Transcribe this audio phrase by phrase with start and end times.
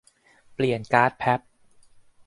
[0.55, 1.39] เปลี่ยนการ์ดแพพ